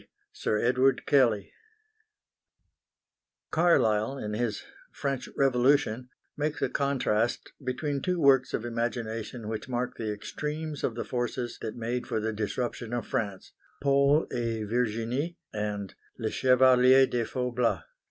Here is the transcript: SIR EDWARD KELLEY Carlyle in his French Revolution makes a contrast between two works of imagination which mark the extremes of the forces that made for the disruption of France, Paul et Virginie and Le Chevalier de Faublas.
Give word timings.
SIR 0.33 0.57
EDWARD 0.61 1.05
KELLEY 1.05 1.53
Carlyle 3.51 4.17
in 4.17 4.33
his 4.33 4.63
French 4.91 5.29
Revolution 5.37 6.09
makes 6.35 6.59
a 6.63 6.69
contrast 6.69 7.51
between 7.63 8.01
two 8.01 8.19
works 8.19 8.51
of 8.55 8.65
imagination 8.65 9.47
which 9.47 9.69
mark 9.69 9.97
the 9.97 10.11
extremes 10.11 10.83
of 10.83 10.95
the 10.95 11.05
forces 11.05 11.59
that 11.61 11.75
made 11.75 12.07
for 12.07 12.19
the 12.19 12.33
disruption 12.33 12.93
of 12.93 13.05
France, 13.05 13.51
Paul 13.79 14.25
et 14.31 14.65
Virginie 14.65 15.37
and 15.53 15.93
Le 16.17 16.31
Chevalier 16.31 17.05
de 17.05 17.23
Faublas. 17.23 17.83